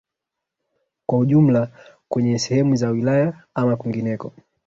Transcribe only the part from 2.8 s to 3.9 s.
wilaya ama